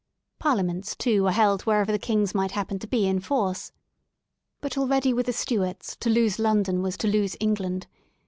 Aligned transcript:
Parlia 0.39 0.63
ments, 0.65 0.95
too, 0.95 1.21
were 1.21 1.31
held 1.31 1.61
wherever 1.61 1.95
the 1.95 2.03
Rings 2.09 2.33
might 2.33 2.53
happen 2.53 2.79
to 2.79 2.87
be 2.87 3.05
in 3.05 3.19
force. 3.19 3.71
But 4.59 4.75
already 4.75 5.13
with 5.13 5.27
the 5.27 5.31
Stewarts 5.31 5.95
to 5.97 6.09
lose 6.09 6.39
London 6.39 6.81
was 6.81 6.97
to 6.97 7.07
lose 7.07 7.37
England. 7.39 7.85